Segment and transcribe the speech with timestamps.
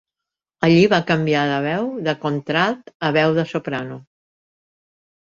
[0.67, 4.03] Allí va canviar de veu de contralt a veu de soprano.